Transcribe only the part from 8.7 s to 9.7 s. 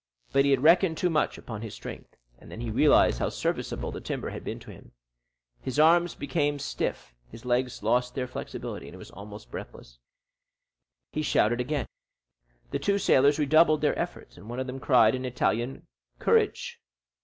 and he was almost